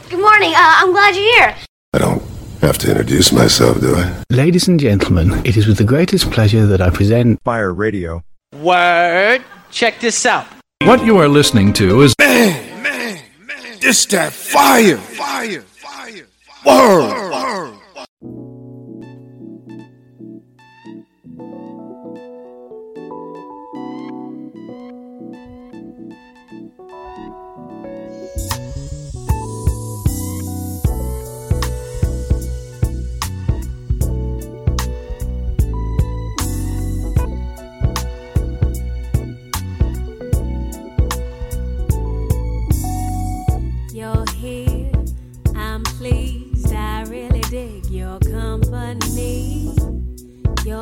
[0.00, 0.50] Good morning.
[0.50, 1.56] Uh, I'm glad you're here.
[1.94, 2.22] I don't
[2.60, 4.22] have to introduce myself, do I?
[4.30, 8.22] Ladies and gentlemen, it is with the greatest pleasure that I present Fire Radio.
[8.54, 9.42] Word.
[9.70, 10.46] Check this out.
[10.82, 13.78] What you are listening to is Man, man, man.
[13.80, 14.96] This that fire.
[14.96, 15.62] Fire.
[15.62, 16.26] Fire.
[16.64, 17.30] fire Word.
[17.32, 17.73] Word.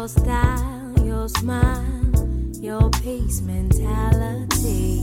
[0.02, 1.86] Your style, your smile,
[2.60, 4.98] your peace mentality.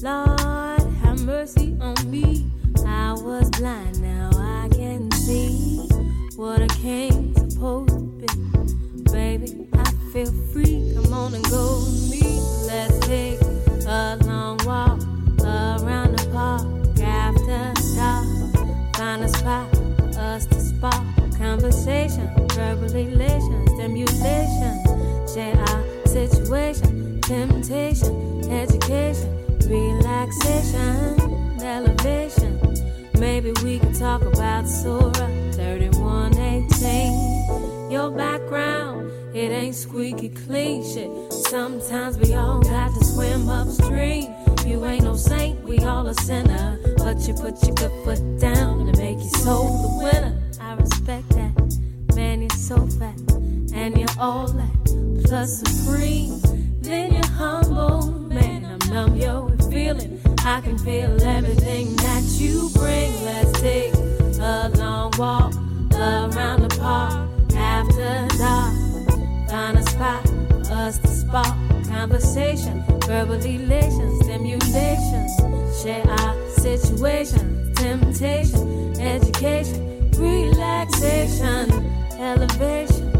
[0.00, 2.50] Lord, have mercy on me.
[2.86, 5.86] I was blind, now I can see
[6.34, 9.02] what I came supposed to be.
[9.12, 10.92] Baby, I feel free.
[10.94, 12.40] Come on and go with me.
[12.66, 13.38] Let's take
[13.86, 15.02] a long walk
[15.44, 16.64] around the park
[17.00, 18.96] after dark.
[18.96, 19.70] Find a spot
[20.14, 20.61] for us to
[21.62, 24.82] conversation, verbal elation, stimulation.
[25.36, 29.30] Our situation, temptation, education,
[29.68, 31.20] relaxation,
[31.62, 32.58] elevation.
[33.14, 35.12] Maybe we could talk about Surah
[35.52, 37.92] 3118.
[37.92, 41.08] Your background, it ain't squeaky clean shit.
[41.32, 44.34] Sometimes we all got to swim upstream.
[44.66, 46.80] You ain't no saint, we all a sinner.
[46.98, 50.36] But you put your good foot down and make your soul the winner.
[50.60, 51.31] I respect
[52.62, 53.18] so fat.
[53.74, 55.24] And you're all that.
[55.24, 56.40] Plus supreme.
[56.80, 58.12] Then you're humble.
[58.28, 60.20] Man, I'm numb, yo, feeling.
[60.44, 63.12] I can feel everything that you bring.
[63.24, 65.54] Let's take a long walk
[65.94, 69.50] around the park after dark.
[69.50, 71.56] Find a spot us to spark
[71.88, 75.28] conversation, verbal elation, stimulation.
[75.82, 81.92] Share our situation, temptation, education, relaxation,
[82.22, 83.10] elevation.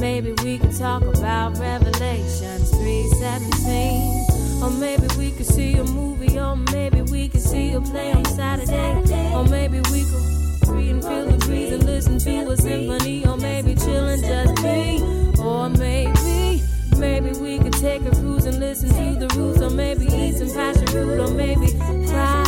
[0.00, 4.62] Maybe we could talk about Revelations 317.
[4.62, 8.24] Or maybe we could see a movie, or maybe we could see a play on
[8.24, 9.32] Saturday.
[9.32, 13.26] Or maybe we could read and feel the breeze and listen to a symphony.
[13.26, 15.00] Or maybe chill and just be.
[15.40, 16.62] Or maybe,
[16.98, 19.62] maybe we could take a cruise and listen to the roots.
[19.62, 21.20] Or maybe eat some passion fruit.
[21.20, 21.68] Or maybe
[22.08, 22.44] fly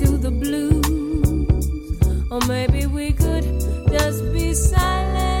[0.00, 0.86] to the blues.
[2.30, 3.29] Or maybe we could
[3.90, 5.39] just be silent.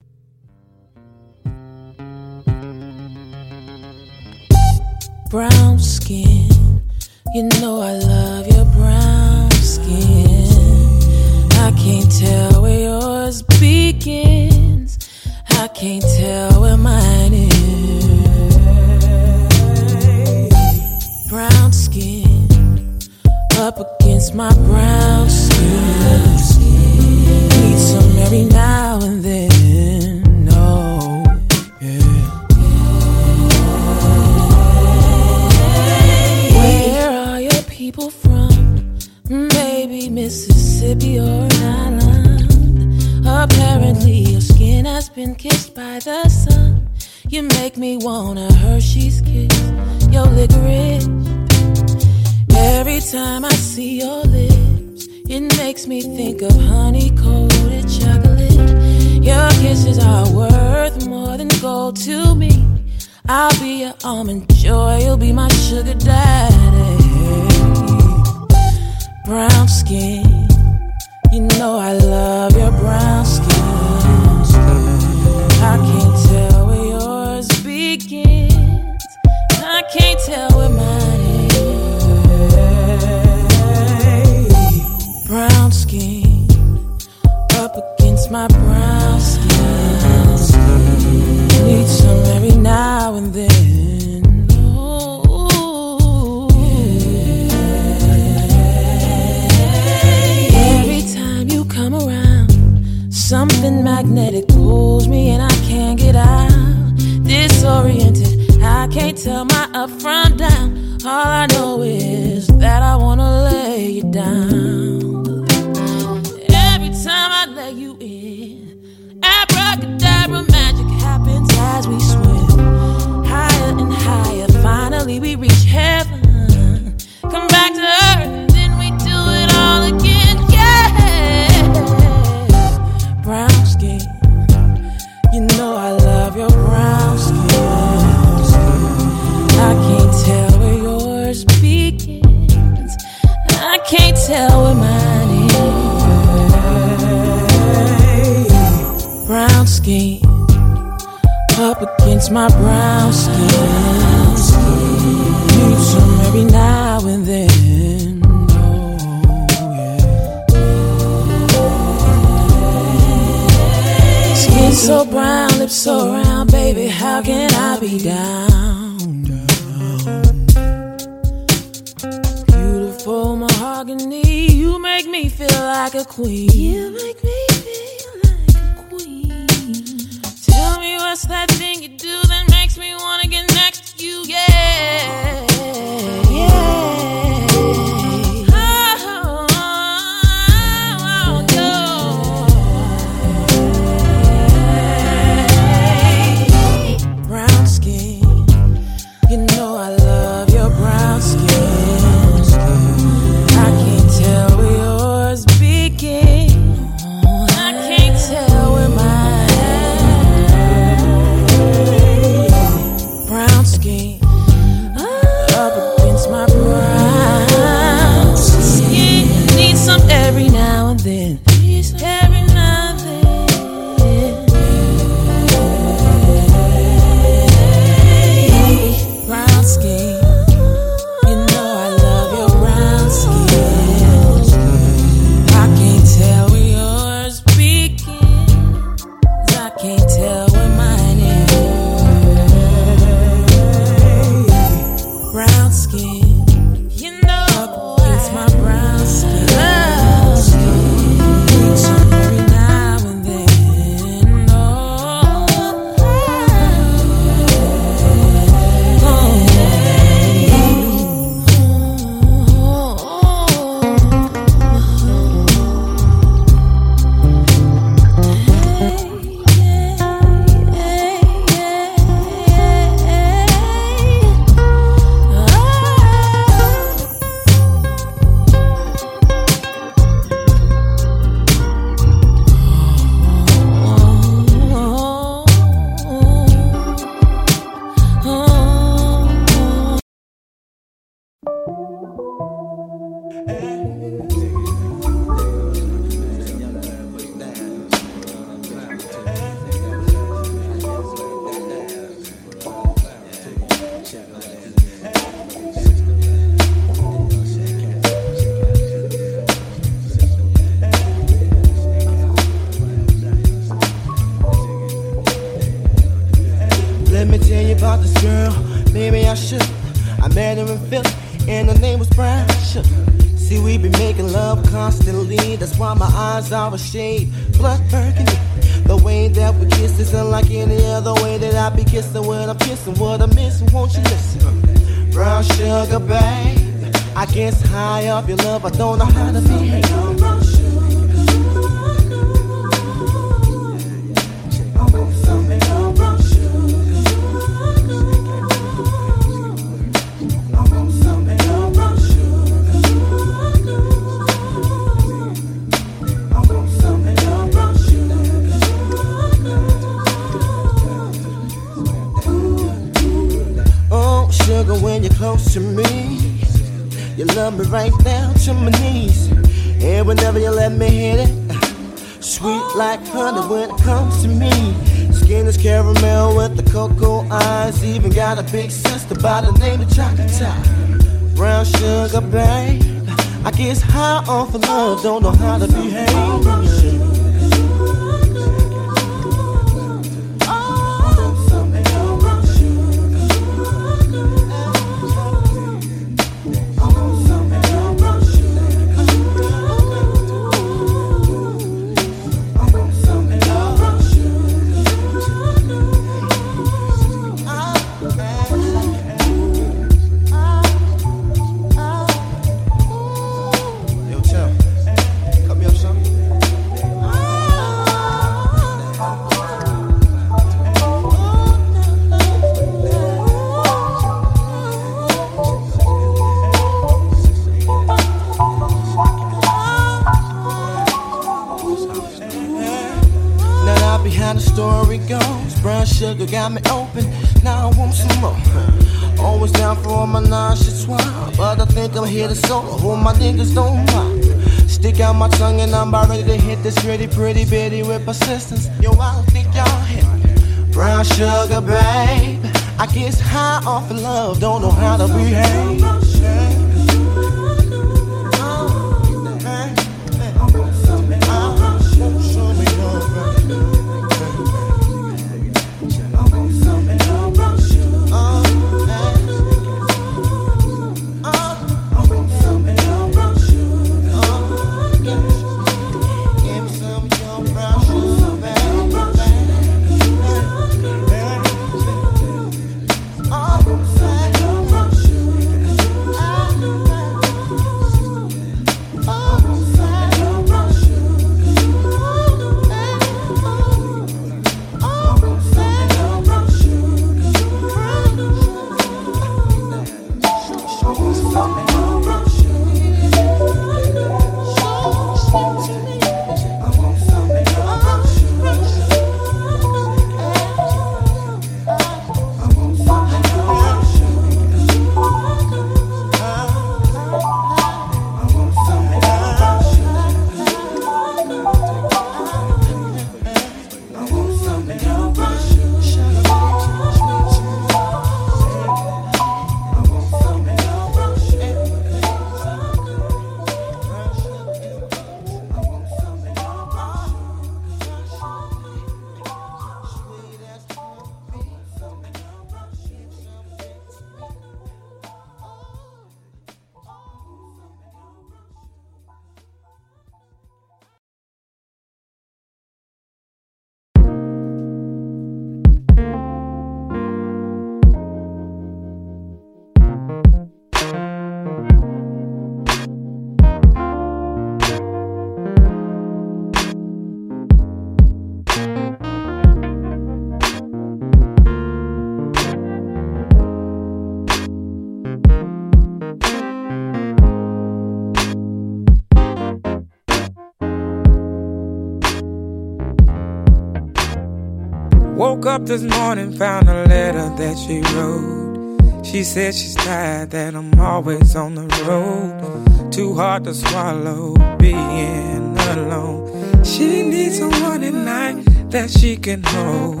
[585.42, 589.04] Woke up this morning, found a letter that she wrote.
[589.04, 592.92] She said she's tired that I'm always on the road.
[592.92, 596.62] Too hard to swallow being alone.
[596.62, 600.00] She needs someone at night that she can hold.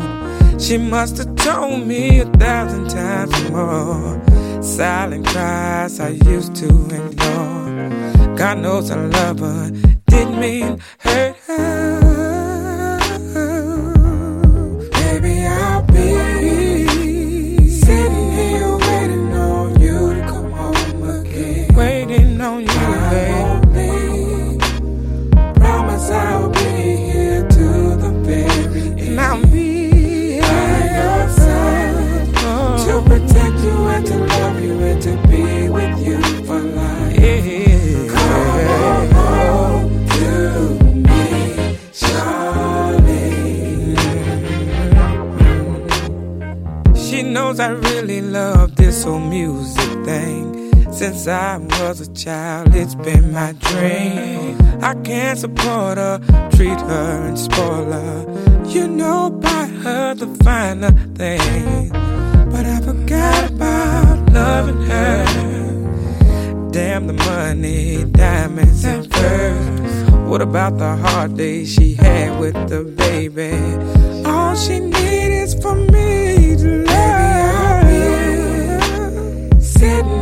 [0.62, 4.22] She must have told me a thousand times more.
[4.62, 8.36] Silent cries I used to ignore.
[8.36, 9.70] God knows I love her,
[10.06, 10.80] didn't mean
[47.52, 50.92] knows I really love this whole music thing.
[50.92, 54.56] Since I was a child, it's been my dream.
[54.80, 56.18] I can't support her,
[56.54, 58.64] treat her and spoil her.
[58.66, 61.90] You know, buy her the finer things.
[62.52, 70.10] But I forgot about loving her Damn the money, diamonds and furs.
[70.30, 73.52] What about the hard days she had with the baby?
[74.26, 77.21] All she needs is for me to love.
[79.82, 80.21] Sitting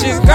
[0.00, 0.31] that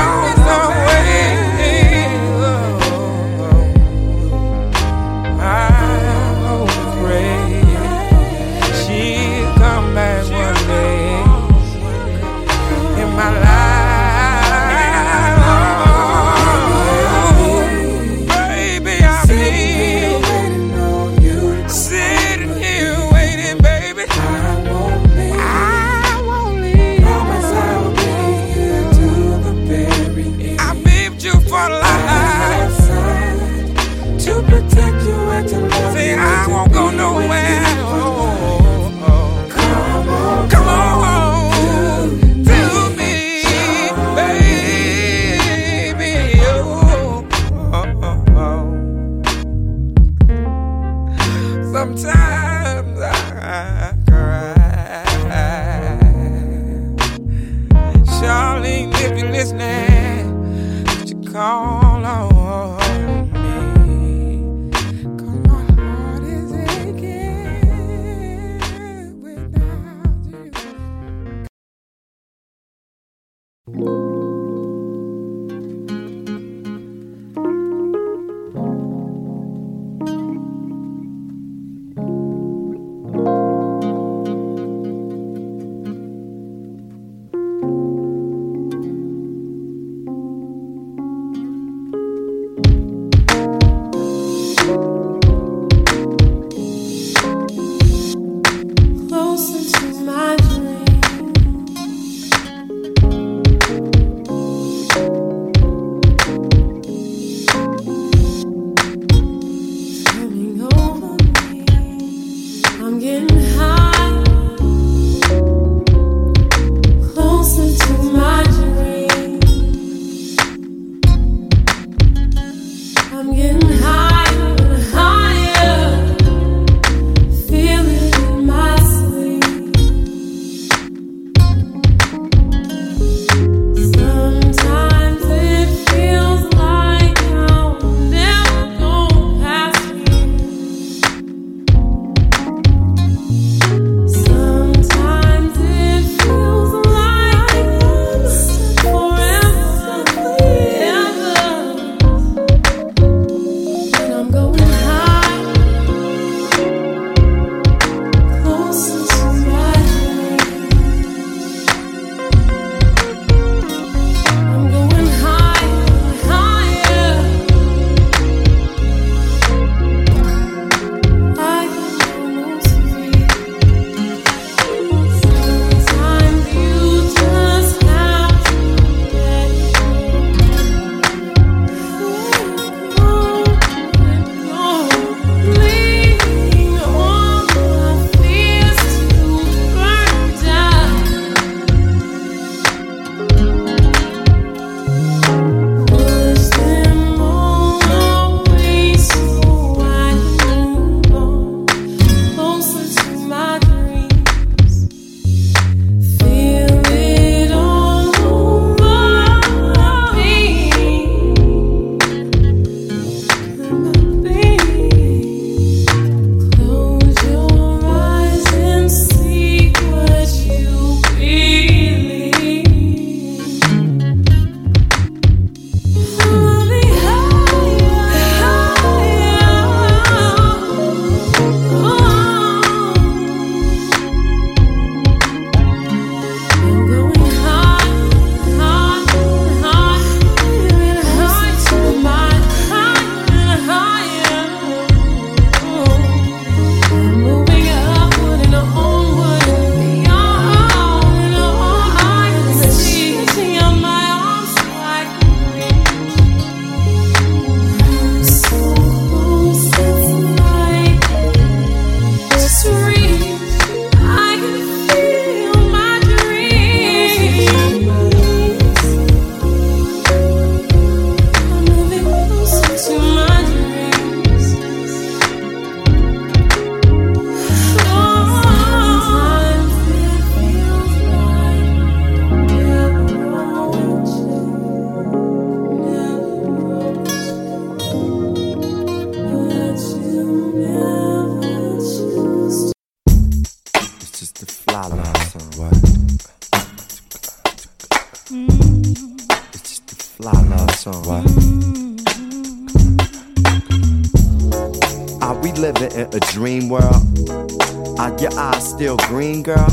[308.78, 309.68] still green, girl?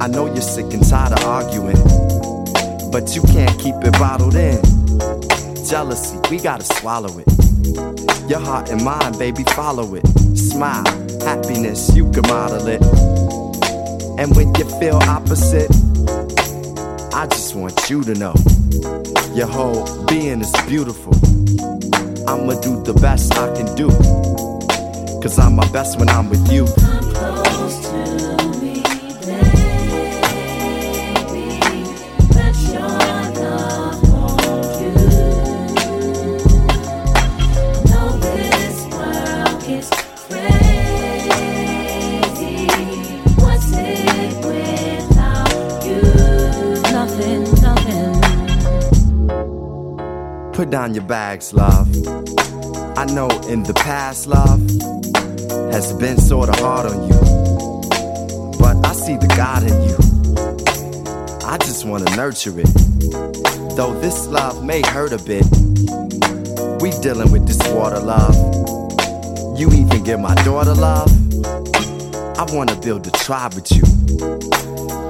[0.00, 1.80] I know you're sick and tired of arguing,
[2.90, 4.60] but you can't keep it bottled in.
[5.64, 7.28] Jealousy, we gotta swallow it.
[8.28, 10.04] Your heart and mind, baby, follow it.
[10.36, 10.84] Smile,
[11.20, 12.82] happiness, you can model it.
[14.18, 15.70] And when you feel opposite,
[17.14, 18.34] I just want you to know
[19.32, 21.14] your whole being is beautiful.
[22.26, 23.90] I'ma do the best I can do.
[25.22, 26.66] Cause I'm my best when I'm with you.
[50.78, 51.88] Down your bags, love.
[52.96, 54.60] I know in the past, love
[55.72, 57.18] has been sorta hard on you.
[58.60, 59.98] But I see the God in you.
[61.44, 62.72] I just wanna nurture it.
[63.76, 65.46] Though this love may hurt a bit,
[66.80, 68.36] we dealing with this water, love.
[69.58, 71.10] You even give my daughter love.
[72.38, 73.82] I wanna build a tribe with you.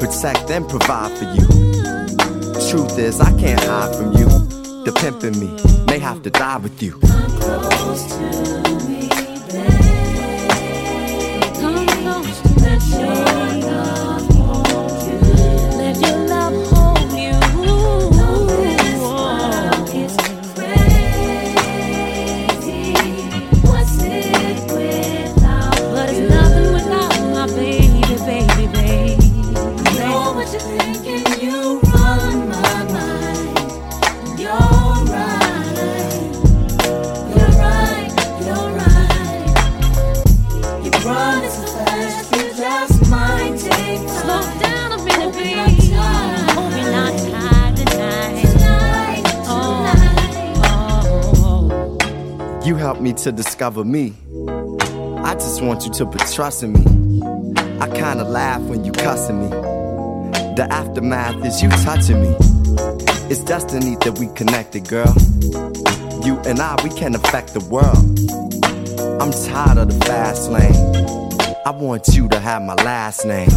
[0.01, 1.47] Protect and provide for you.
[2.71, 4.38] Truth is, I can't hide from you.
[4.89, 6.99] The pimp in me may have to die with you.
[53.19, 54.15] To discover me.
[55.25, 57.21] I just want you to put trust in me.
[57.81, 59.49] I kinda laugh when you cussing me.
[60.55, 62.37] The aftermath is you touching me.
[63.29, 65.13] It's destiny that we connected, girl.
[66.25, 67.97] You and I, we can affect the world.
[69.21, 70.75] I'm tired of the fast lane.
[71.67, 73.49] I want you to have my last name.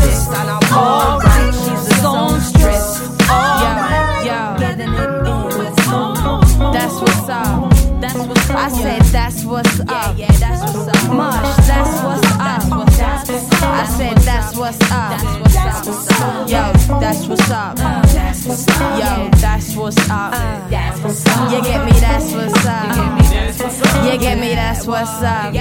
[0.00, 1.54] Flowest and I'm alright.
[1.54, 3.00] She's the songstress.
[3.30, 5.20] Alright, yeah, letting it in.
[6.72, 7.70] That's what's up.
[8.00, 8.56] That's what's up.
[8.56, 9.88] I said that's what's up.
[9.88, 11.12] Yeah, yeah, that's what's up.
[11.12, 12.29] Mush, that's what's up.
[13.80, 15.22] I said that's what's up.
[16.46, 17.78] Yo, that's what's up.
[17.78, 20.34] Yo, that's what's up.
[21.50, 21.92] You get me?
[21.98, 24.04] That's what's up.
[24.04, 24.54] You get me?
[24.54, 25.54] That's what's up.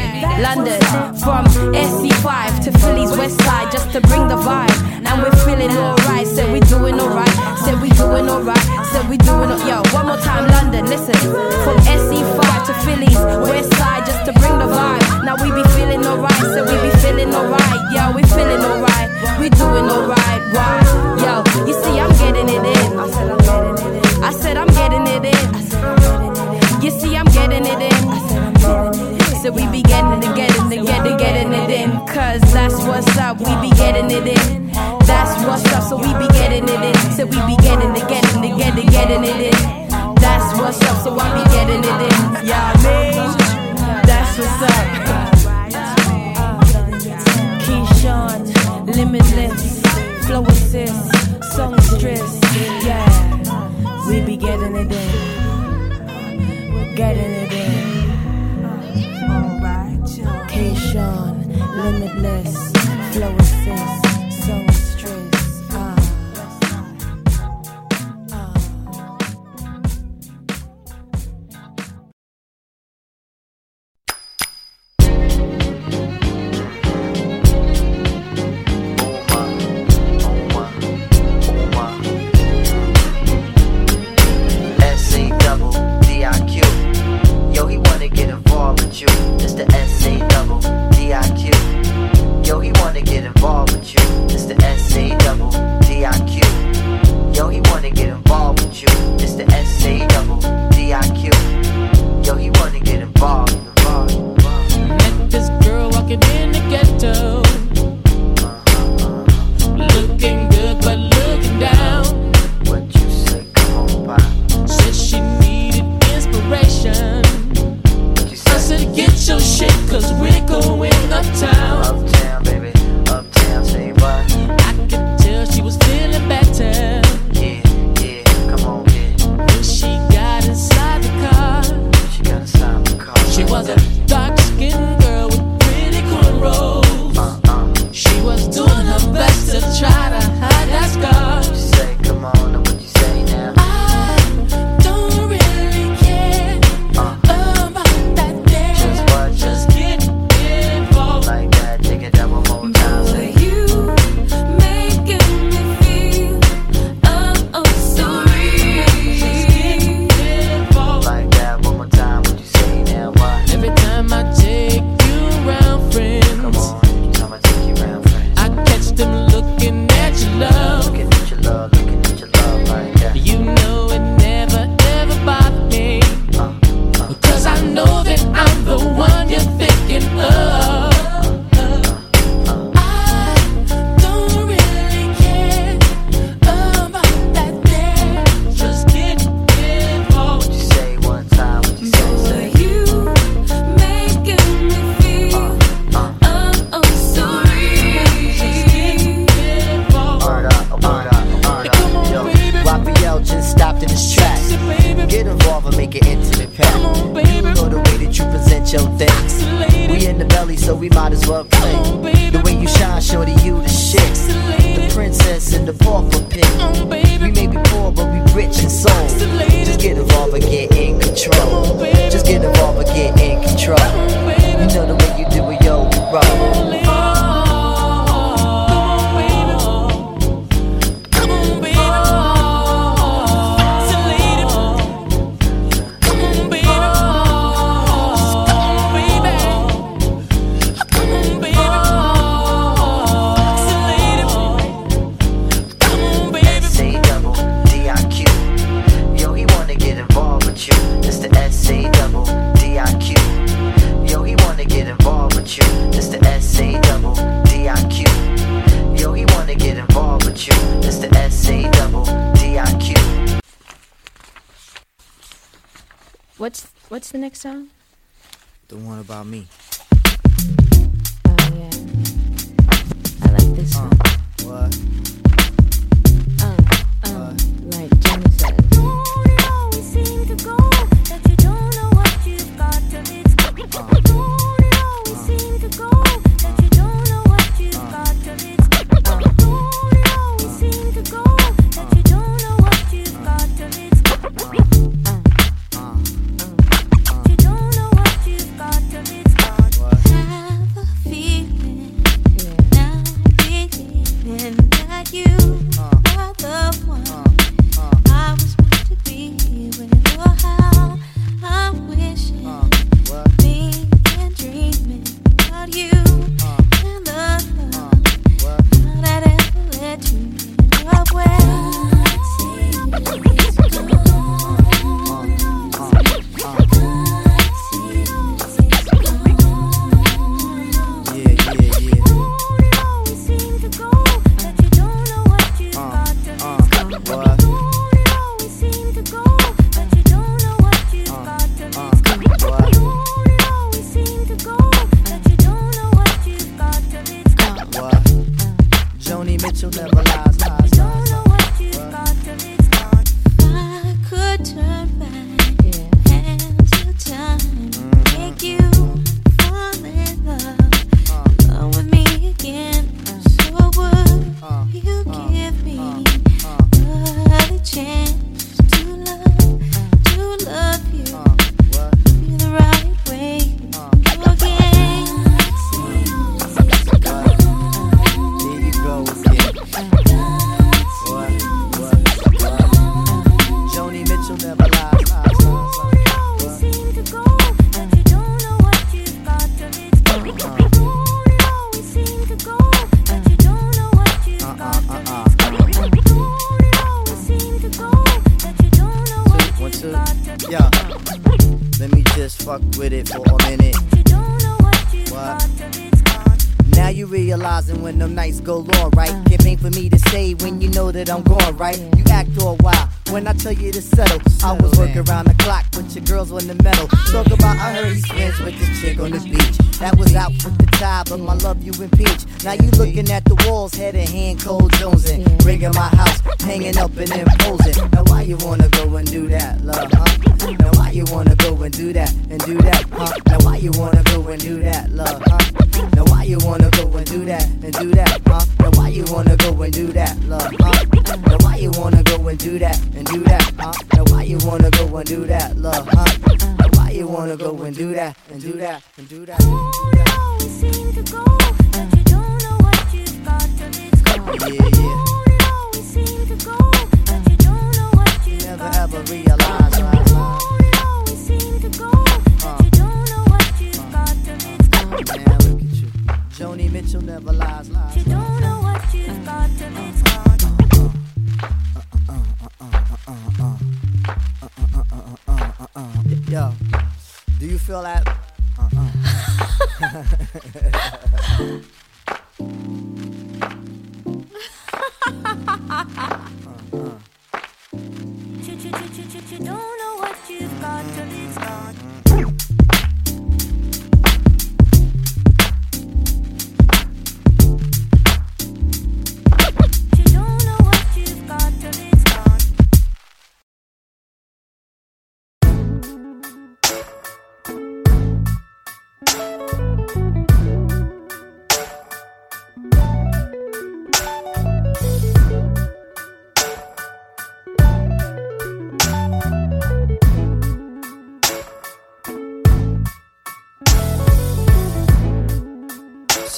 [0.43, 0.81] London,
[1.23, 4.75] from SE5 to Philly's West Side, just to bring the vibe.
[5.07, 6.27] And we're feeling alright.
[6.27, 7.29] Said we doing alright.
[7.63, 8.85] Said we doing alright.
[8.91, 10.85] Said we doing al- Yo, one more time, London.
[10.87, 11.15] Listen,
[11.63, 15.23] from SE5 to Philly's West Side, just to bring the vibe.
[15.23, 16.31] Now we be feeling alright.
[16.53, 17.79] Said we be feeling alright.
[17.91, 19.09] Yo, we feeling alright.
[19.39, 20.41] We doing alright.
[20.53, 20.81] Why?
[21.23, 22.99] Yo, you see, I'm getting it in.
[22.99, 24.23] I said I'm getting it in.
[24.23, 25.55] I said I'm getting it in.
[25.55, 26.81] I said I'm getting it in.
[26.83, 28.09] You see, I'm getting it in.
[28.09, 28.59] I said I'm.
[29.41, 31.91] So we be getting it, getting it, getting, getting it in.
[32.07, 33.39] Cause that's what's up.
[33.39, 34.69] We be getting it in.
[35.07, 35.81] That's what's up.
[35.81, 37.11] So we be getting it in.
[37.13, 39.89] So we be getting it, getting it, getting, getting it in.
[40.15, 41.03] That's what's up.
[41.03, 42.47] So I be getting it in.
[42.47, 43.37] Y'all mean?
[44.05, 45.18] That's what's up.
[47.89, 49.81] Keyshawn, limitless,
[50.25, 52.39] flow assist, songstress,
[52.85, 53.37] yeah.
[54.07, 58.11] We be getting it in, We're getting it in.
[59.29, 59.99] Alright,
[60.49, 61.47] Keyshawn,
[61.83, 62.71] limitless,
[63.13, 64.78] flow assist, songstress,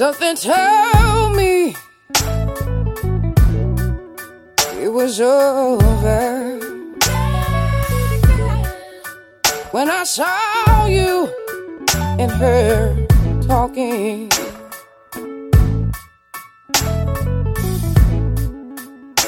[0.02, 1.76] Something told me
[4.82, 6.58] it was over
[9.70, 11.30] when I saw you
[12.18, 13.06] and her
[13.42, 14.32] talking.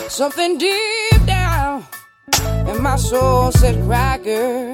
[0.10, 1.86] Something deep down
[2.68, 4.74] in my soul said, Cracker.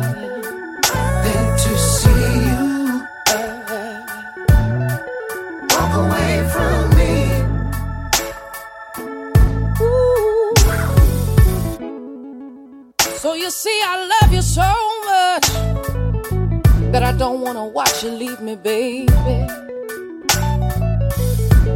[17.21, 19.07] don't wanna watch you leave me, baby.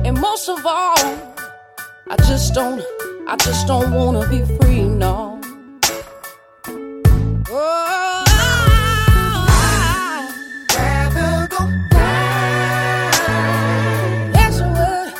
[0.03, 0.97] And most of all,
[2.09, 2.81] I just don't,
[3.27, 5.39] I just don't wanna be free, no.
[7.51, 8.23] Oh.
[14.33, 15.11] Yes, I would.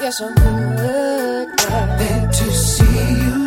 [0.00, 1.48] Yes, I would.
[1.98, 3.43] Than to see you.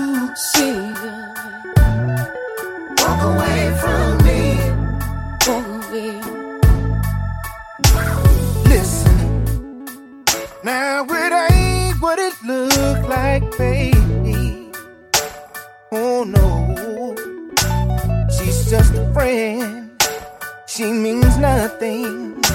[13.58, 14.72] baby.
[15.92, 17.16] Oh no,
[18.30, 19.92] she's just a friend.
[20.68, 22.47] She means nothing.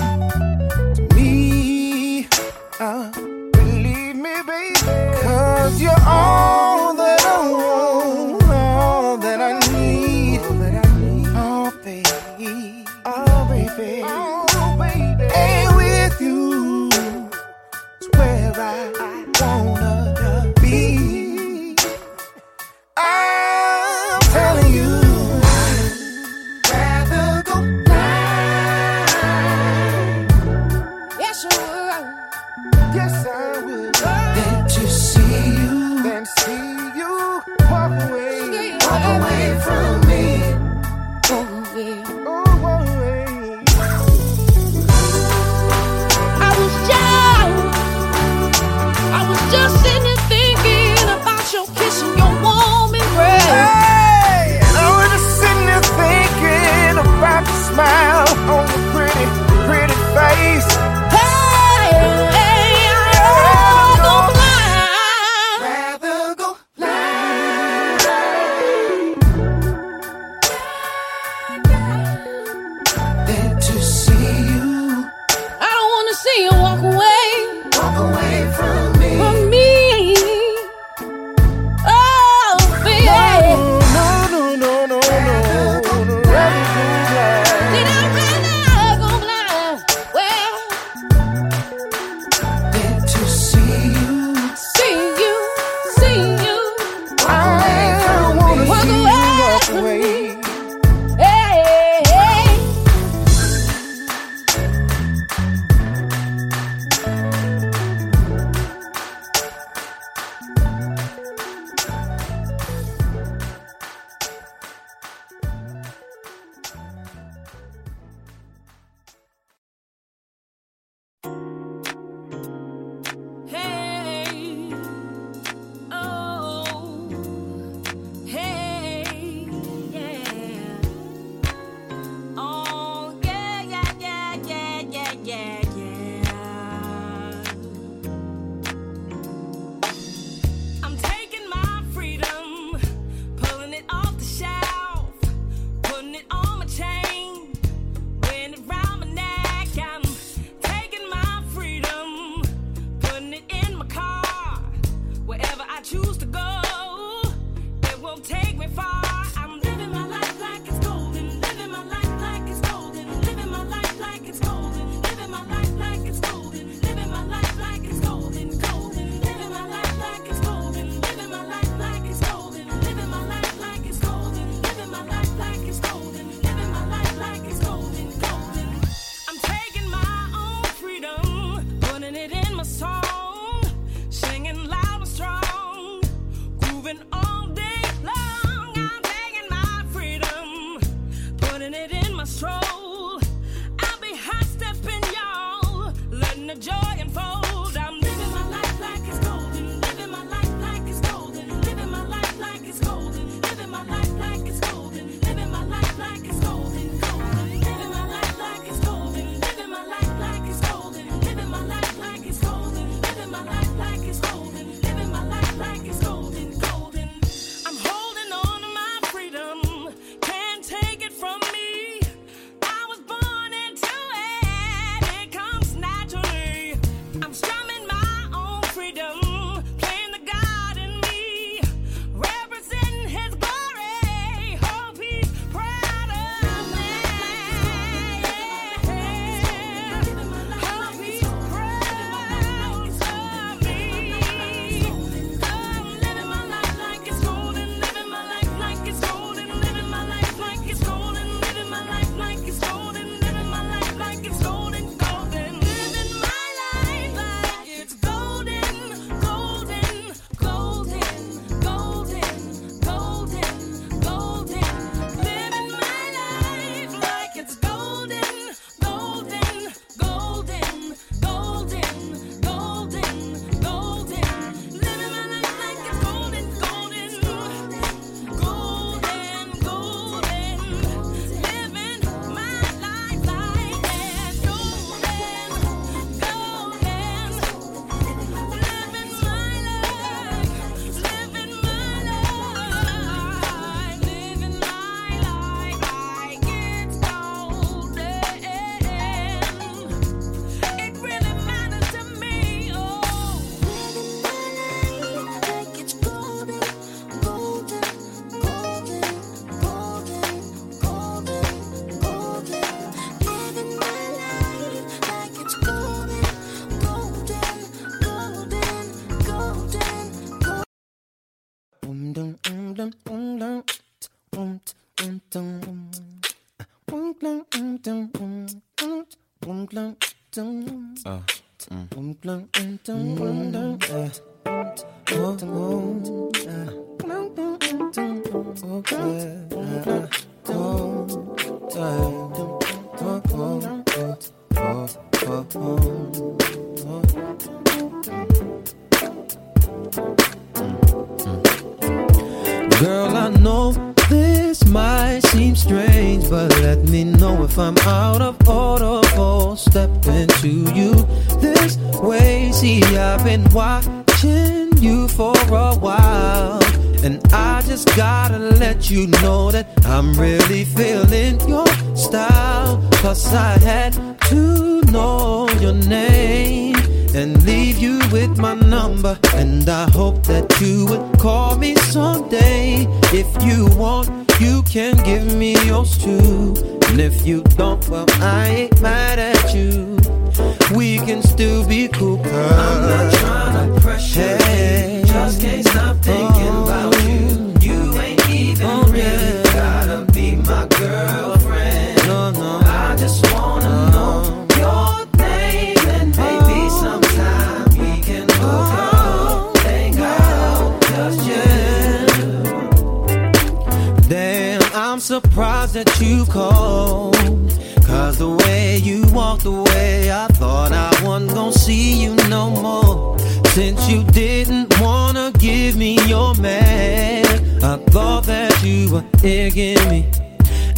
[428.63, 430.09] you were digging me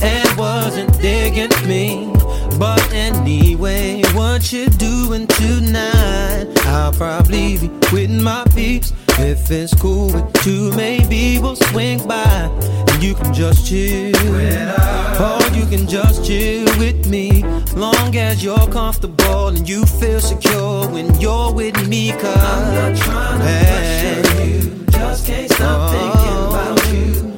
[0.03, 2.11] and wasn't digging me.
[2.59, 6.47] But anyway, what you doing tonight?
[6.67, 8.93] I'll probably be with my peeps.
[9.19, 12.51] If it's cool with you, maybe we'll swing by
[12.89, 14.15] and you can just chill.
[14.17, 17.43] Or you can just chill with me.
[17.75, 22.97] Long as you're comfortable and you feel secure when you're with me, cause I'm not
[22.97, 24.85] trying to pressure you.
[24.91, 25.93] Just can't stop oh.
[25.93, 27.34] thinking about you.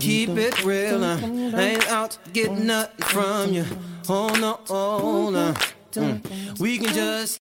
[0.00, 1.04] keep it real.
[1.04, 1.18] I
[1.60, 3.64] ain't out to get nothing from you.
[4.08, 5.54] Oh no, oh no.
[6.58, 7.40] We can just.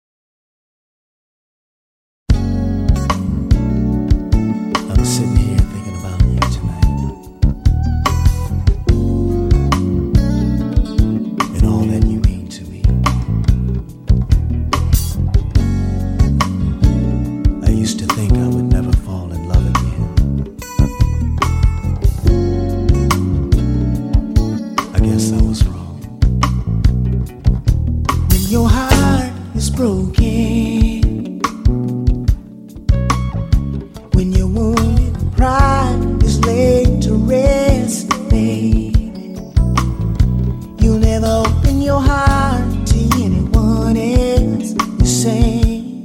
[41.88, 46.04] your heart to anyone else you say.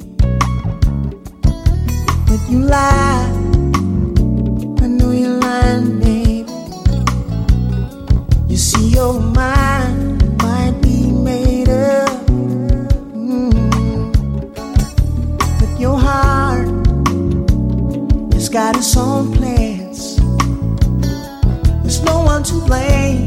[2.29, 3.27] But you lie,
[4.81, 6.49] I know you're lying, babe.
[8.49, 12.27] You see your mind might be made up,
[13.27, 13.51] mm.
[15.59, 16.69] but your heart
[18.35, 20.17] has got its own plans.
[21.83, 23.22] There's no one to blame.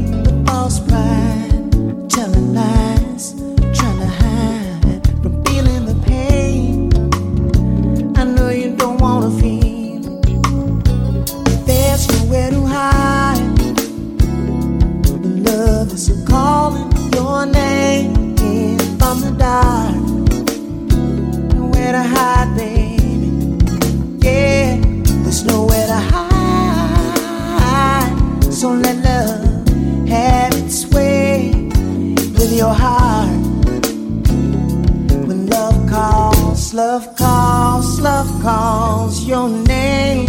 [38.46, 40.25] calls your name.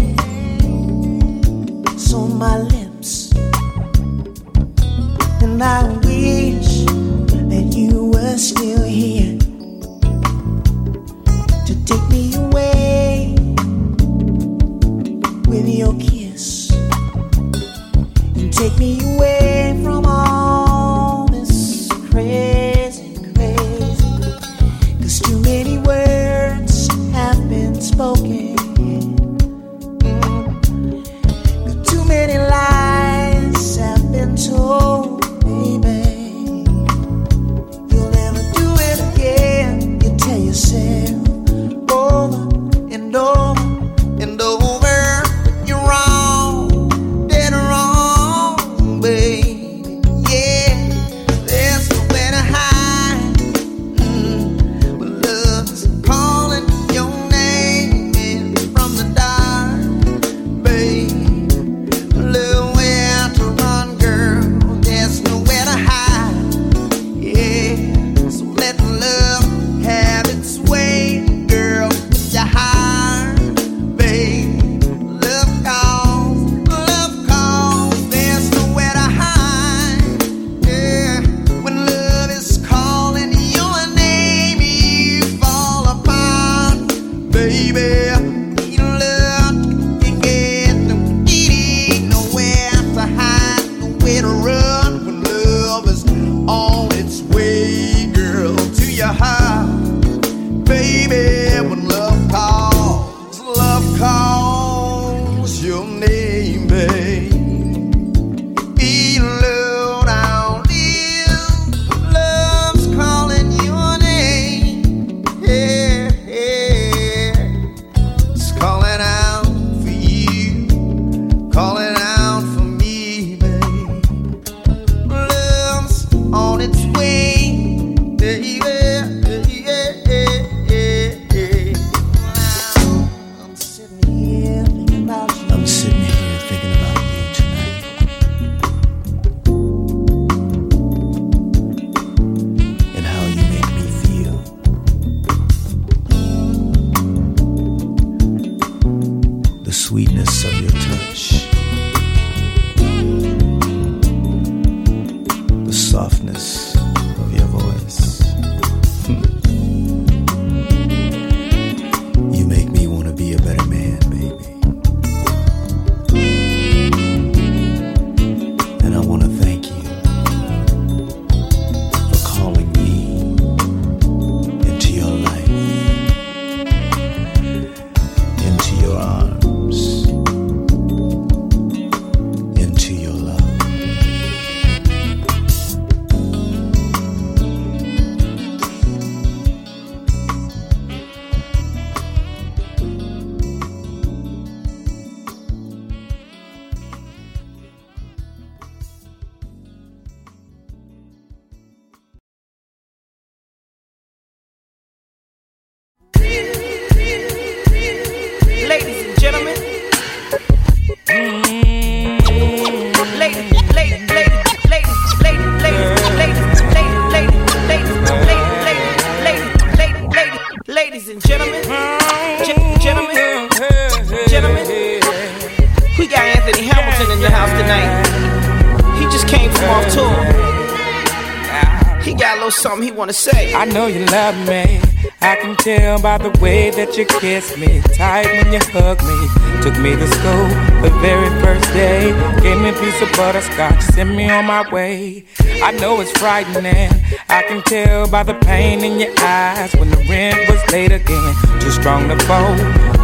[236.98, 237.80] You kiss me.
[237.94, 239.62] Tight when you hug me.
[239.62, 240.48] Took me to school
[240.82, 242.12] the very first day.
[242.42, 243.82] Gave me a piece of butterscotch.
[243.94, 245.24] Sent me on my way.
[245.64, 246.90] I know it's frightening.
[247.30, 251.36] I can tell by the pain in your eyes when the rent was late again.
[251.60, 252.58] Too strong to fold.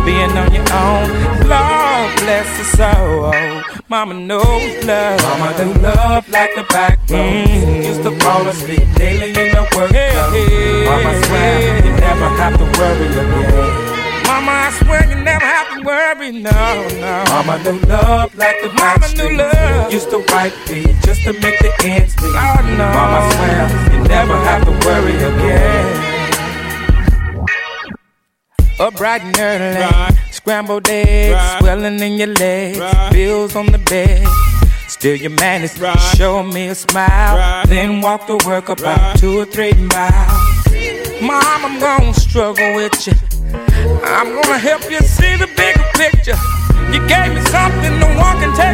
[0.05, 1.09] Being on your own.
[1.47, 3.52] Lord bless her soul.
[3.93, 5.21] Mama knows love.
[5.21, 7.45] Mama do love like the back road.
[7.45, 7.83] Mm-hmm.
[7.83, 9.91] Used to fall asleep daily in the work.
[9.91, 10.89] clothes.
[10.89, 13.93] Mama swear you never have to worry again.
[14.25, 17.23] Mama, I swear you never have to worry, no, no.
[17.29, 19.93] Mama knew love like the Mama knew love.
[19.93, 22.33] Used to write me just to make the ends meet.
[22.33, 22.89] Oh, no.
[22.97, 26.12] Mama swear you never have to worry again.
[28.83, 32.77] Up bright and early, scrambled eggs, swelling in your legs,
[33.13, 34.27] bills on the bed.
[34.89, 39.45] Still you managed to show me a smile, then walk to work about two or
[39.45, 40.67] three miles.
[41.21, 43.13] Mom, I'm gonna struggle with you.
[44.03, 46.35] I'm gonna help you see the bigger picture.
[46.91, 48.72] You gave me something no one can take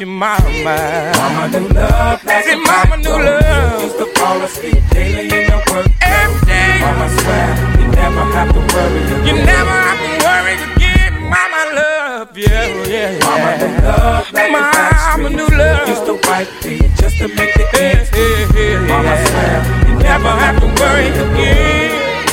[0.00, 1.12] you, mama.
[1.16, 3.82] Mama knew love like See, mama knew love.
[3.82, 5.86] Used to fall asleep daily in the work.
[6.02, 6.78] Every day.
[6.80, 7.48] Mama swear
[7.80, 9.26] you never have to worry again.
[9.26, 11.12] You never have to worry again.
[11.34, 13.18] Mama love you, yeah, yeah.
[13.24, 15.88] Mama knew love like Mama knew love.
[15.88, 18.88] Used to wipe me just to make the ends meet.
[18.88, 22.26] Mama swear you never have to worry again.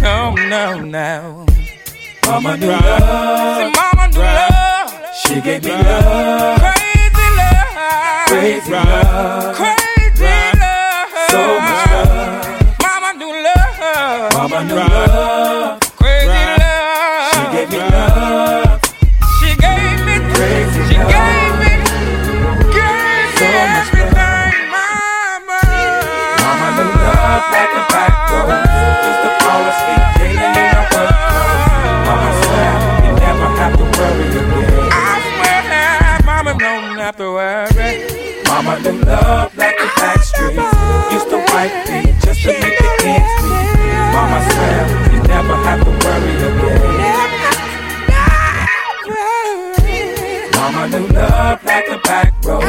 [0.00, 1.46] No, no, no.
[2.26, 3.56] Mama knew love.
[3.56, 5.14] See, mama knew love.
[5.24, 6.71] She gave me love.
[8.32, 9.54] Crazy love.
[9.54, 11.10] Crazy love.
[11.28, 12.78] So much love.
[12.80, 14.32] Mama knew love.
[14.32, 15.41] Mama knew love.
[41.62, 43.70] Used to just to make the ends meet.
[44.12, 44.82] Mama swear
[45.14, 46.98] you never have to worry again.
[50.56, 52.66] Mama knew love like the back road.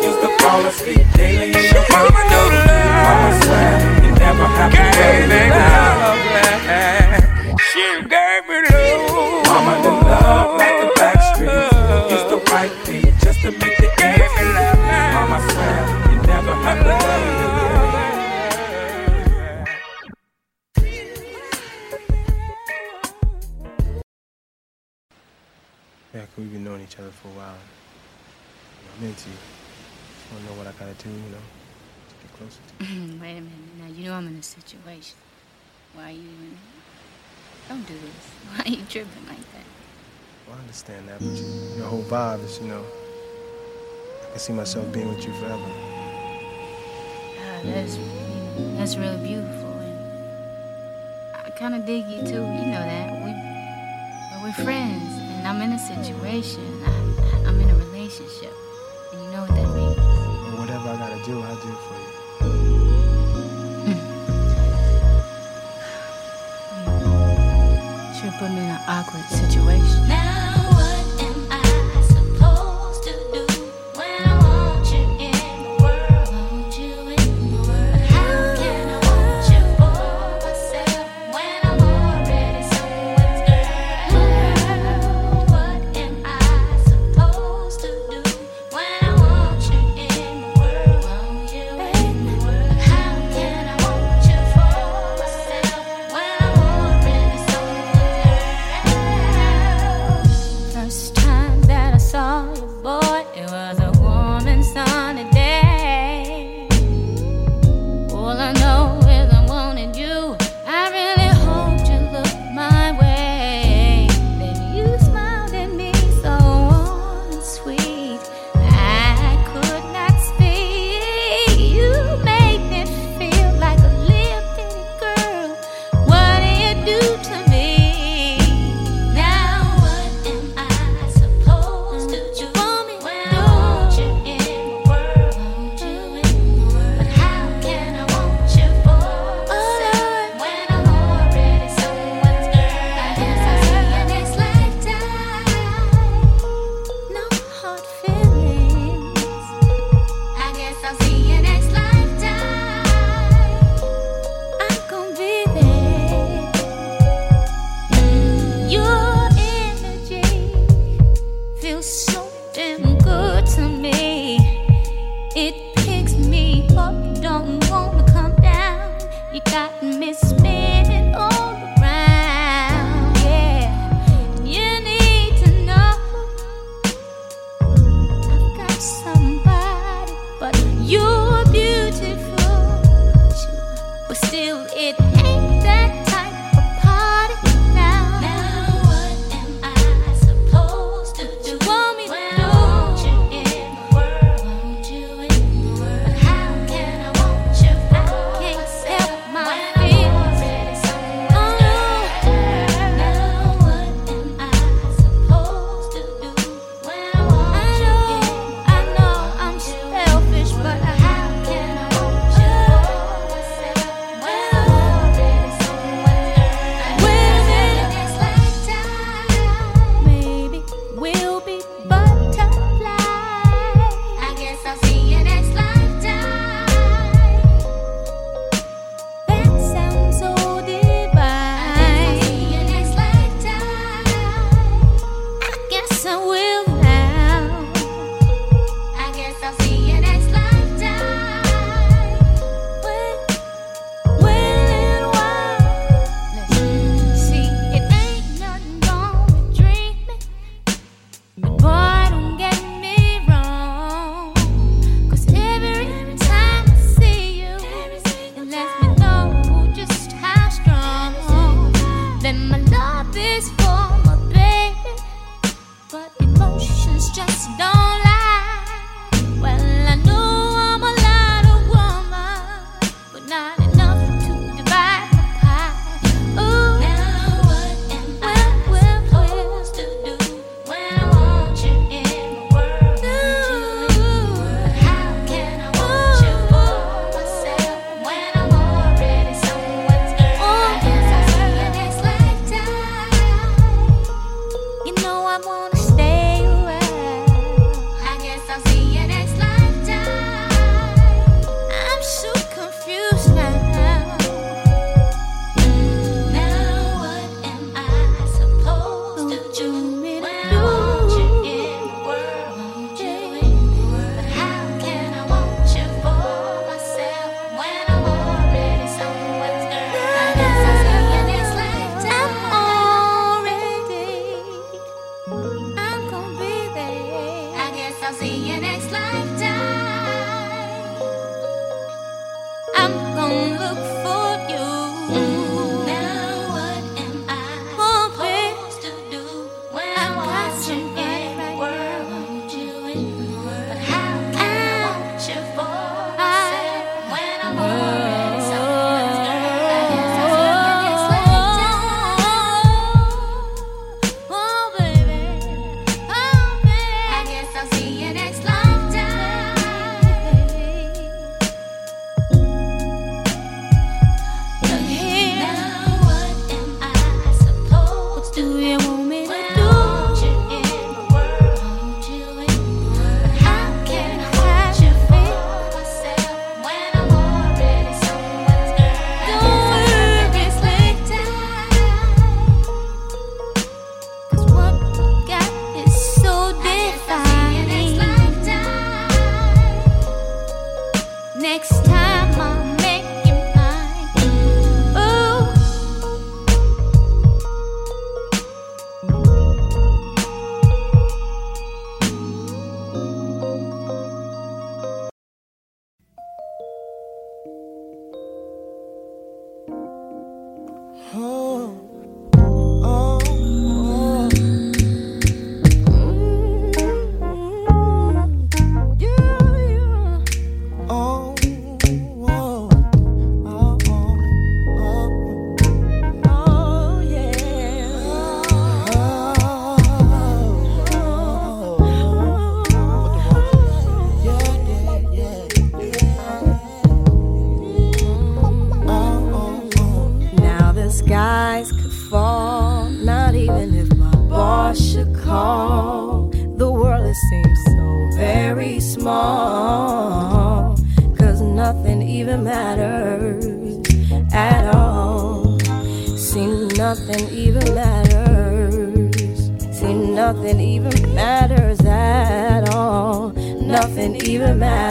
[0.00, 2.70] Used to fall asleep daily in the Mama knew love.
[3.02, 3.72] Mama swear
[4.04, 7.10] you never have to worry again.
[7.72, 7.84] She
[8.14, 9.46] gave me love.
[9.46, 11.74] Mama knew love like the back streets.
[12.14, 14.54] Used to wipe me just to make the ends meet.
[15.18, 15.78] Mama swear
[16.12, 17.05] you never have to
[26.16, 27.58] Yeah, 'cause we've been knowing each other for a while.
[28.96, 29.36] I'm into you.
[29.36, 31.44] I don't know what I gotta do, you know,
[32.08, 33.20] to get closer to you.
[33.20, 33.76] Wait a minute.
[33.78, 35.16] Now, you know I'm in a situation.
[35.94, 36.56] Why are you even...
[37.68, 38.24] Don't do this.
[38.48, 39.66] Why are you tripping like that?
[40.48, 41.44] Well, I understand that, but you,
[41.76, 42.82] your whole vibe is, you know,
[44.24, 45.68] I can see myself being with you forever.
[47.44, 47.98] Ah, that's,
[48.78, 49.72] that's really beautiful.
[49.84, 52.40] And I kind of dig you, too.
[52.40, 53.12] You know that.
[53.20, 53.32] We,
[54.32, 55.12] but we're friends,
[55.46, 56.64] and I'm in a situation.
[56.84, 56.88] I,
[57.46, 58.52] I'm in a relationship.
[59.12, 59.96] And you know what that means.
[59.96, 62.10] Or whatever I gotta do, I'll do it for you.
[63.86, 64.02] Hmm.
[68.14, 70.08] Should put me in an awkward situation.
[70.08, 70.35] Now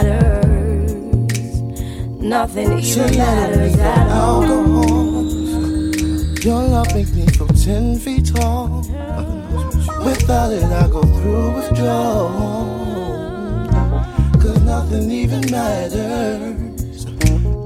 [0.06, 1.60] matters.
[2.20, 4.44] Nothing even matters at all.
[6.46, 8.82] Your love makes me feel ten feet tall.
[10.04, 12.28] Without it, I go through withdrawal.
[14.40, 17.06] Cause nothing even matters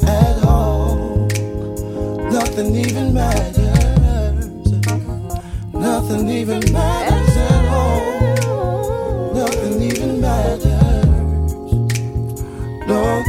[0.04, 1.26] at all.
[2.30, 4.46] Nothing even matters.
[5.74, 7.09] Nothing even matters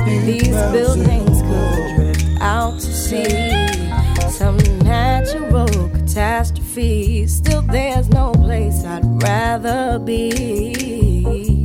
[0.06, 3.68] These buildings could drift out to sea.
[4.32, 7.28] Some natural catastrophe.
[7.28, 11.64] Still, there's no place I'd rather be.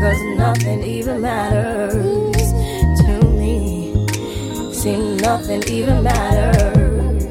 [0.00, 2.52] Cause nothing even matters
[3.02, 3.94] to me.
[4.72, 7.22] See, nothing even matters.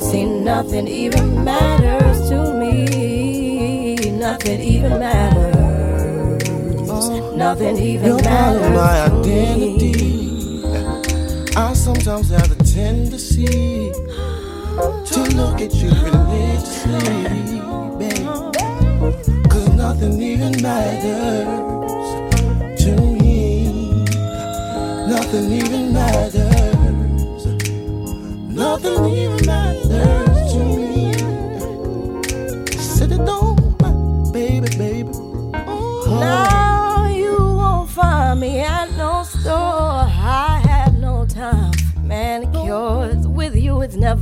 [0.00, 3.94] See, nothing even matters to me.
[4.10, 5.43] Nothing even matters.
[7.44, 8.74] Nothing even You're part of matters.
[8.74, 10.64] my identity.
[11.54, 13.92] I sometimes have the tendency
[15.10, 17.60] to look at you religiously,
[17.98, 18.26] babe.
[19.50, 21.44] Cause nothing even matters
[22.82, 24.04] to me.
[25.06, 27.44] Nothing even matters.
[28.56, 29.04] Nothing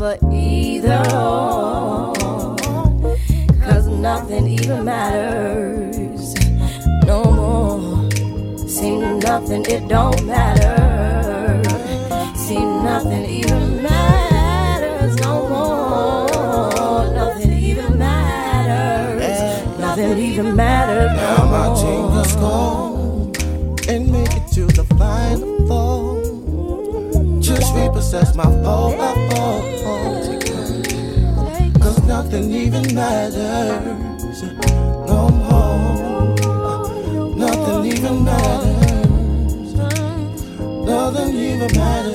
[0.03, 1.03] never either.
[1.15, 2.13] or.
[3.63, 6.35] Cause nothing even matters
[7.07, 8.11] no more.
[8.69, 11.63] See, nothing, it don't matter.
[12.37, 17.15] See, nothing even matters no more.
[17.15, 19.79] Nothing even matters.
[19.79, 21.77] Nothing even matters Now my more.
[21.77, 23.33] jingles go
[23.89, 27.41] and make it to the final four.
[27.41, 29.29] Just repossess my phone, my phone.
[29.29, 29.32] Cause
[32.23, 34.43] nothing even matters
[35.09, 36.35] no more.
[37.37, 39.75] Nothing even matters.
[40.87, 42.12] Nothing even matters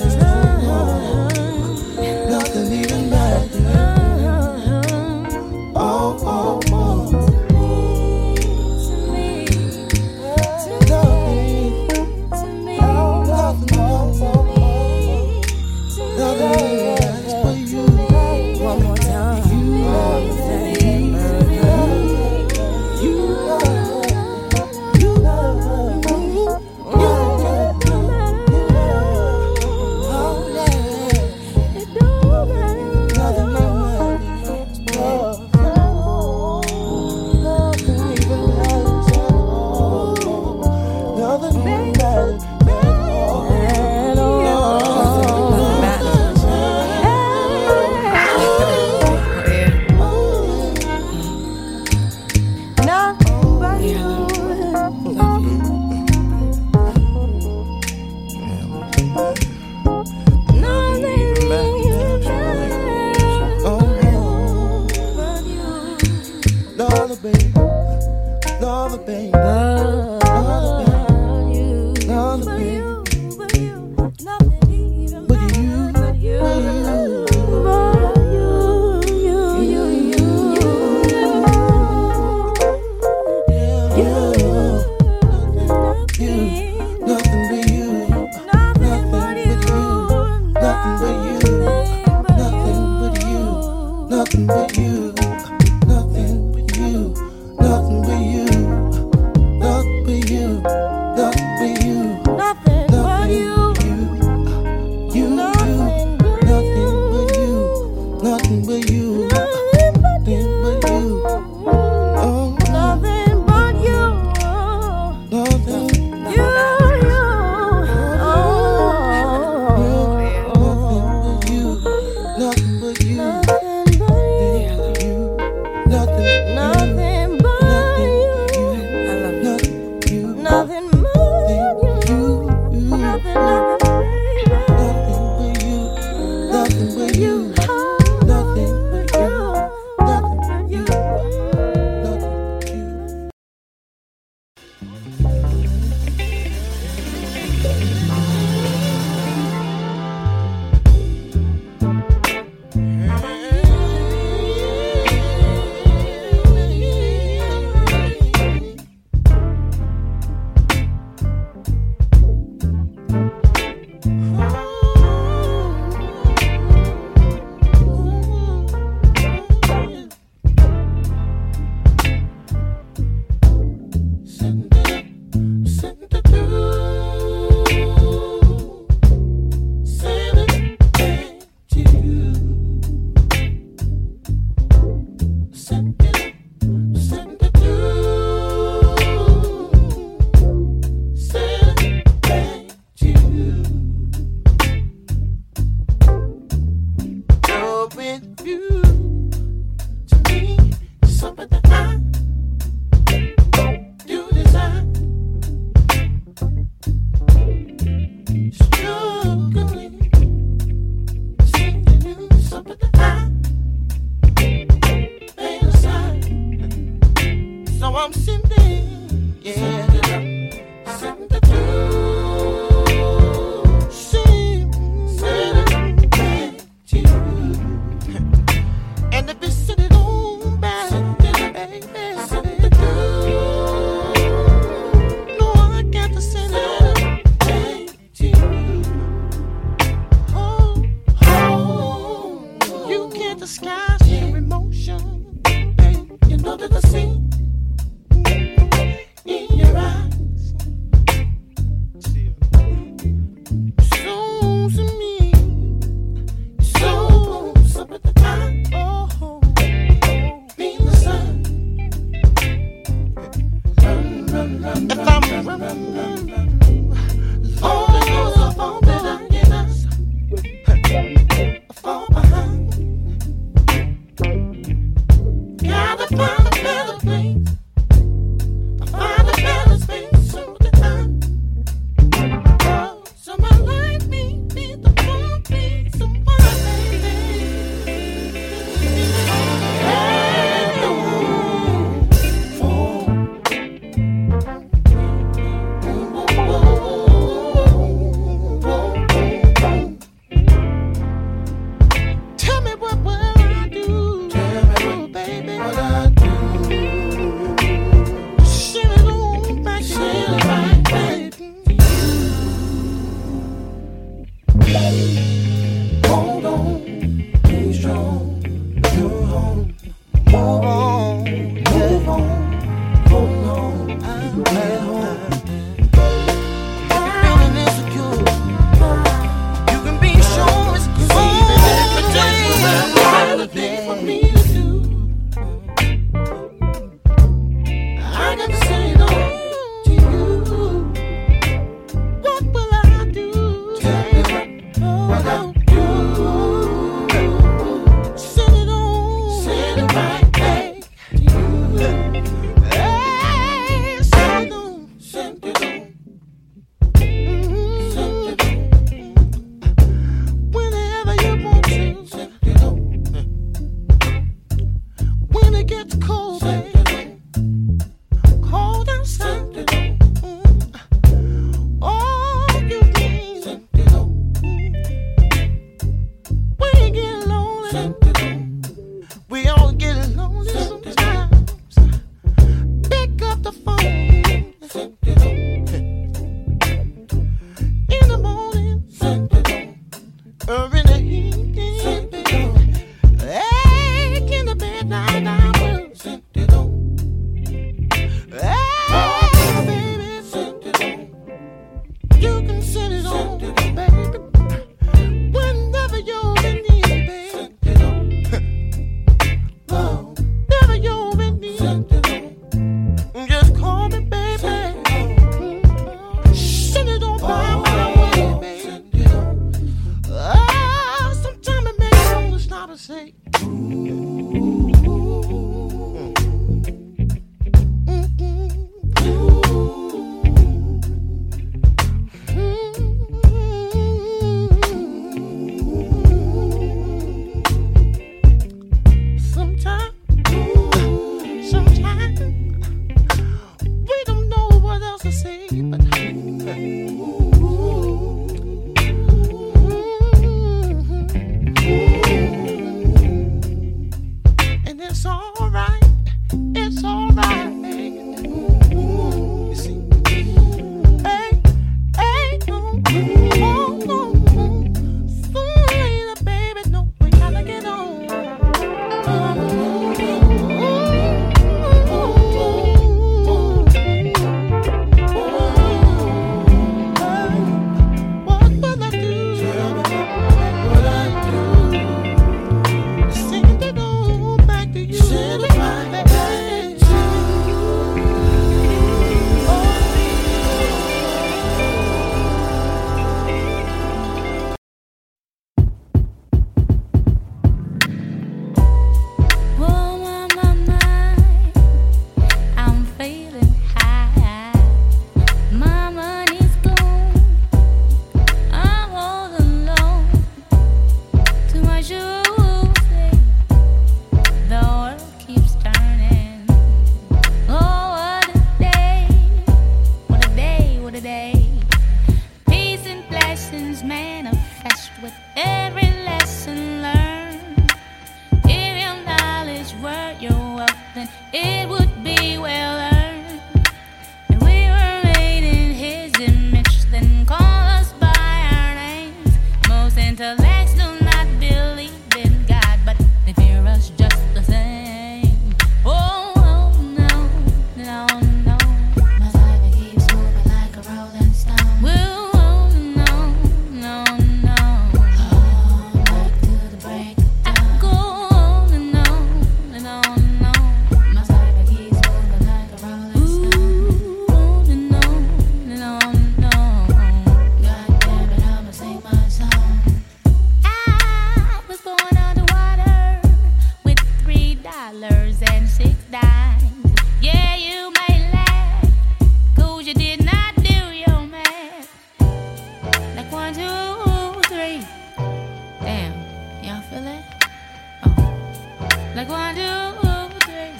[589.14, 590.74] Like one, two, three.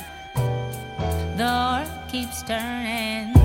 [1.37, 3.38] The earth keeps turning.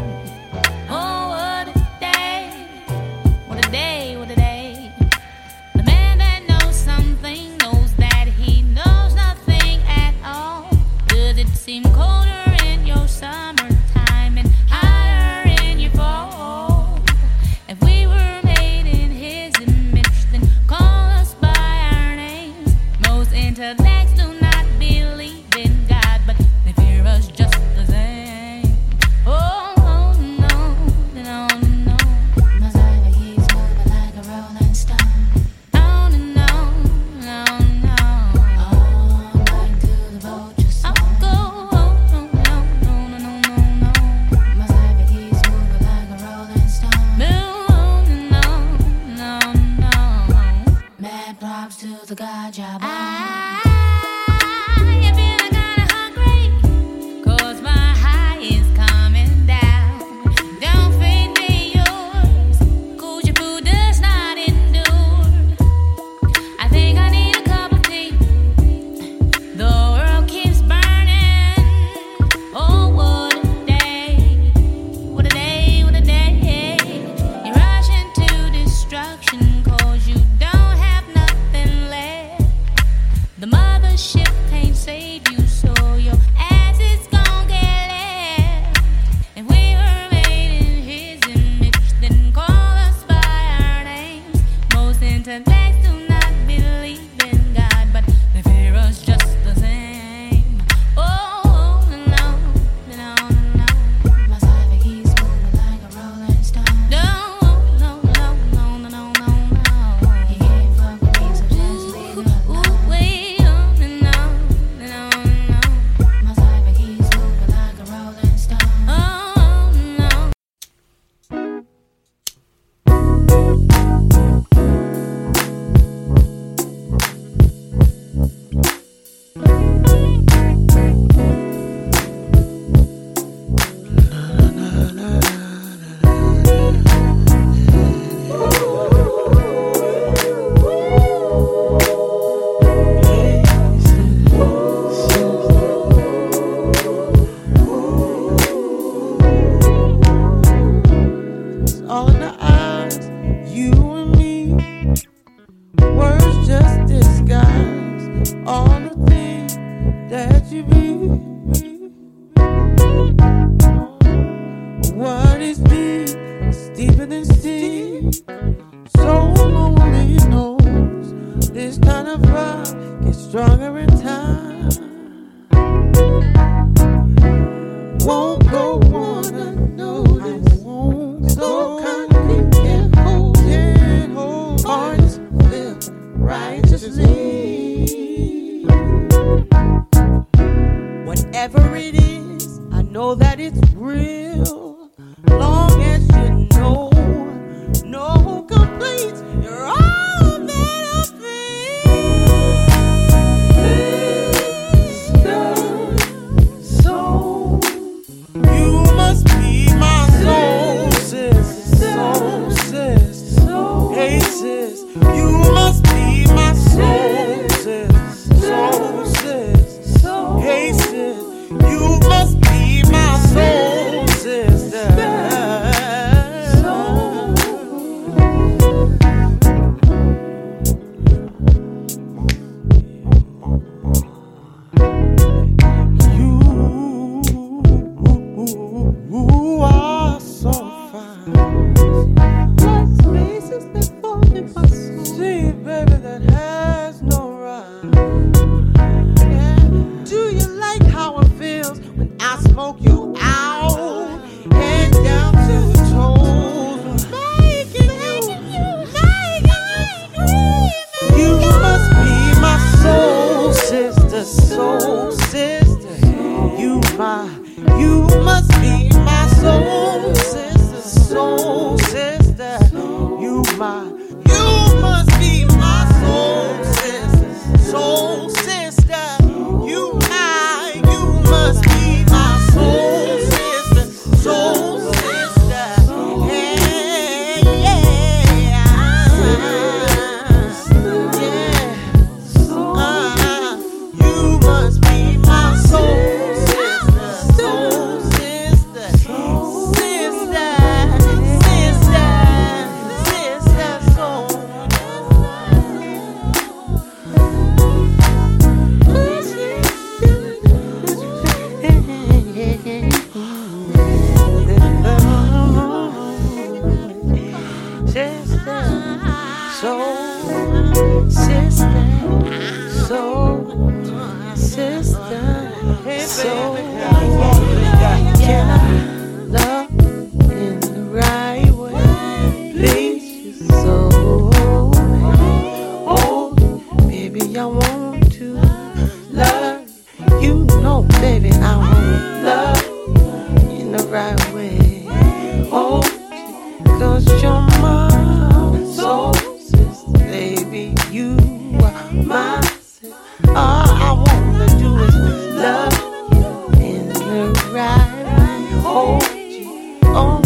[357.65, 359.79] I hold you.
[359.83, 360.21] Oh,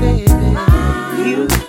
[0.00, 1.63] baby, you.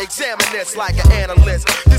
[0.00, 1.89] Examine this like an analyst.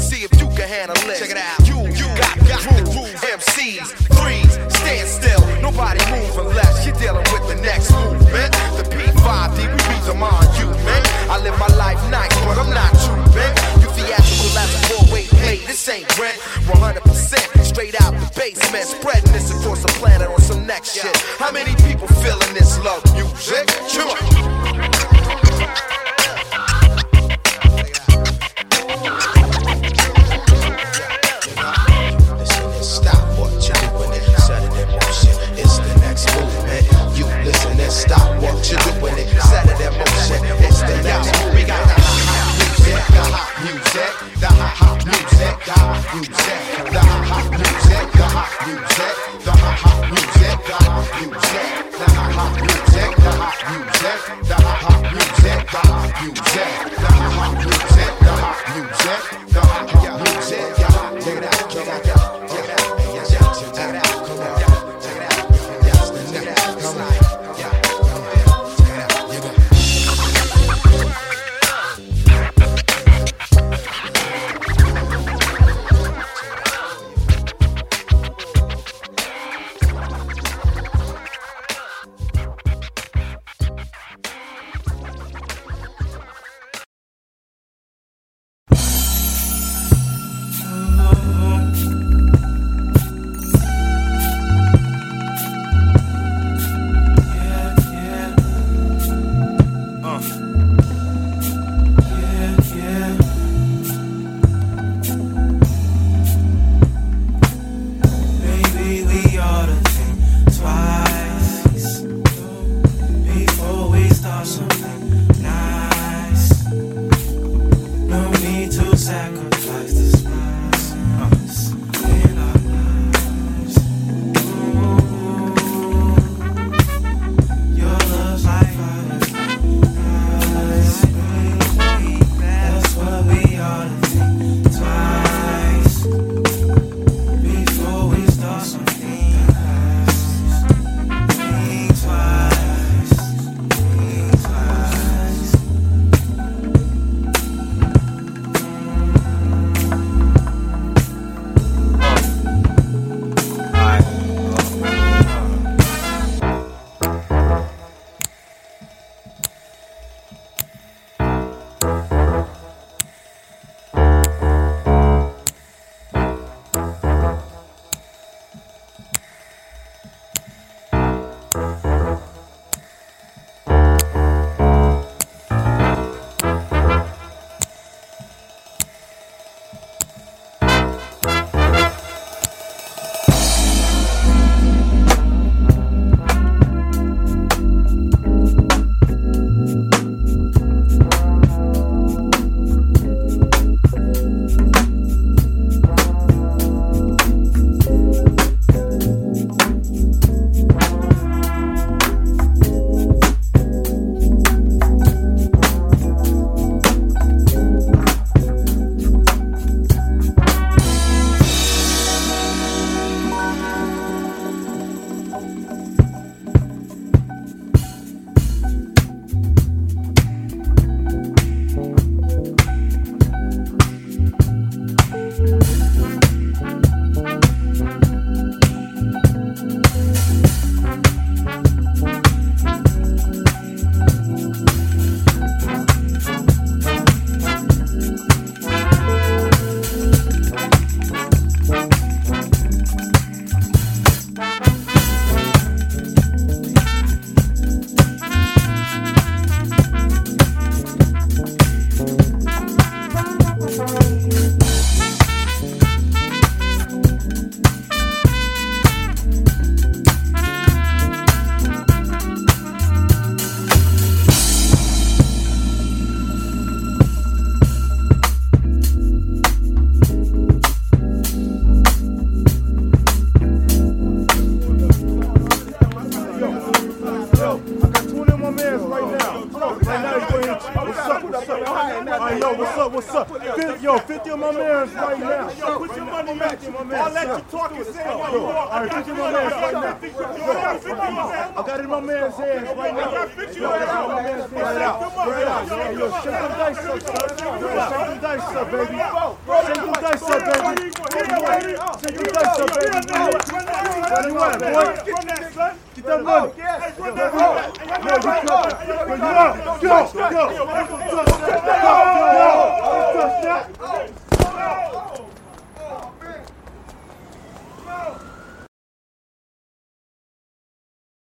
[284.37, 284.70] Fif- Yo,